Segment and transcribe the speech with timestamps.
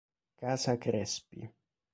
[0.39, 1.45] Casa Crespi